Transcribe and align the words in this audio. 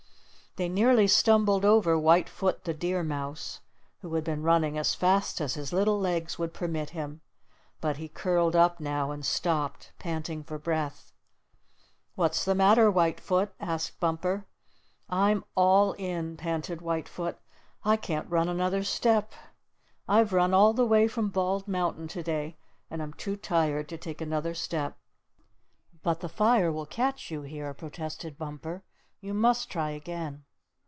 They 0.57 0.67
nearly 0.67 1.07
stumbled 1.07 1.63
over 1.63 1.97
White 1.97 2.27
Foot 2.27 2.65
the 2.65 2.73
Deer 2.73 3.03
Mouse, 3.03 3.61
who 4.01 4.13
had 4.15 4.25
been 4.25 4.43
running 4.43 4.77
as 4.77 4.93
fast 4.93 5.39
as 5.39 5.53
his 5.53 5.71
little 5.71 5.97
legs 5.97 6.37
would 6.37 6.53
permit 6.53 6.89
him. 6.89 7.21
But 7.79 7.95
he 7.95 8.09
curled 8.09 8.53
up 8.53 8.81
now, 8.81 9.11
and 9.11 9.25
stopped, 9.25 9.93
panting 9.97 10.43
for 10.43 10.57
breath. 10.57 11.13
"What's 12.15 12.43
the 12.43 12.53
matter, 12.53 12.91
White 12.91 13.21
Foot?" 13.21 13.53
asked 13.61 14.01
Bumper. 14.01 14.45
"I'm 15.09 15.45
all 15.55 15.93
in," 15.93 16.35
panted 16.35 16.81
White 16.81 17.07
Foot. 17.07 17.37
"I 17.85 17.95
can't 17.95 18.29
run 18.29 18.49
another 18.49 18.83
step. 18.83 19.31
I've 20.05 20.33
run 20.33 20.53
all 20.53 20.73
the 20.73 20.85
way 20.85 21.07
from 21.07 21.29
Bald 21.29 21.65
Mountain 21.65 22.09
today, 22.09 22.57
and 22.89 23.01
I'm 23.01 23.13
too 23.13 23.37
tired 23.37 23.87
to 23.87 23.97
take 23.97 24.19
another 24.19 24.53
step." 24.53 24.97
"But 26.03 26.19
the 26.19 26.27
fire 26.27 26.73
will 26.73 26.85
catch 26.85 27.31
you 27.31 27.43
here," 27.43 27.73
protested 27.73 28.37
Bumper. 28.37 28.83
"You 29.23 29.33
must 29.35 29.69
try 29.69 29.91
again." 29.91 30.43